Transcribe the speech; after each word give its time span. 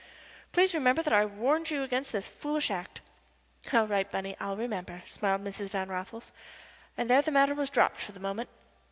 Please 0.51 0.73
remember 0.73 1.03
that 1.03 1.13
I 1.13 1.25
warned 1.25 1.69
you 1.69 1.83
against 1.83 2.11
this 2.11 2.27
foolish 2.27 2.71
act." 2.71 3.01
"All 3.71 3.85
right, 3.85 4.11
Bunny, 4.11 4.35
I'll 4.39 4.57
remember," 4.57 5.03
smiled 5.05 5.43
Mrs. 5.43 5.69
Van 5.69 5.89
Raffles, 5.89 6.31
and 6.97 7.07
there 7.07 7.21
the 7.21 7.29
matter 7.29 7.53
was 7.53 7.69
dropped 7.69 7.99
for 8.01 8.11
the 8.11 8.19
moment. 8.19 8.49